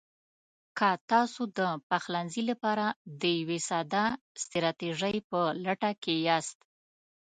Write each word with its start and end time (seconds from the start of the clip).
که 0.77 0.89
تاسو 1.11 1.41
د 1.57 1.59
پخلنځي 1.89 2.43
لپاره 2.49 2.85
د 3.21 3.23
یوې 3.39 3.59
ساده 3.69 4.05
ستراتیژۍ 4.43 5.17
په 5.29 5.39
لټه 5.63 5.91
کې 6.03 6.15
یاست: 6.27 6.57